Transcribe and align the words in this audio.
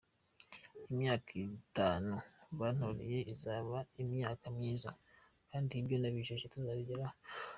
Imyaka 0.91 1.29
itanu 1.47 2.15
bantoreye 2.59 3.19
izaba 3.33 3.77
imyaka 4.03 4.45
myiza, 4.55 4.89
kandi 5.49 5.71
ibyo 5.81 5.95
nabijeje 5.97 6.45
tuzabigeraho. 6.53 7.17